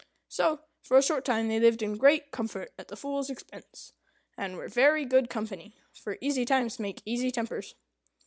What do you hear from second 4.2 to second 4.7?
and were